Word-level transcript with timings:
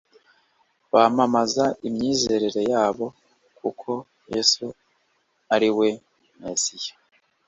bamamaza 0.93 1.65
imyizerere 1.87 2.61
yabo 2.71 3.05
y'uko 3.59 3.91
yesu 4.33 4.65
ari 5.55 5.69
we 5.77 5.89
mesiya 6.41 6.93